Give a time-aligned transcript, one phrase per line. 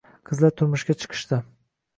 [0.29, 1.43] Qizlar turmushga chiqishdi